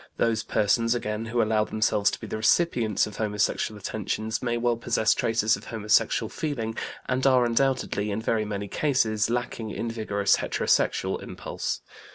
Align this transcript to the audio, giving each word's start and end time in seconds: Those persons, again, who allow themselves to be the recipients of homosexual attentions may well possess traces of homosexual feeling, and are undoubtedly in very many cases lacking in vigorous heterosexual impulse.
Those 0.17 0.41
persons, 0.41 0.95
again, 0.95 1.25
who 1.25 1.43
allow 1.43 1.63
themselves 1.63 2.09
to 2.09 2.19
be 2.19 2.25
the 2.25 2.37
recipients 2.37 3.05
of 3.05 3.17
homosexual 3.17 3.77
attentions 3.79 4.41
may 4.41 4.57
well 4.57 4.75
possess 4.75 5.13
traces 5.13 5.55
of 5.55 5.65
homosexual 5.65 6.27
feeling, 6.27 6.75
and 7.07 7.27
are 7.27 7.45
undoubtedly 7.45 8.09
in 8.09 8.19
very 8.19 8.43
many 8.43 8.67
cases 8.67 9.29
lacking 9.29 9.69
in 9.69 9.91
vigorous 9.91 10.37
heterosexual 10.37 11.21
impulse. 11.21 11.81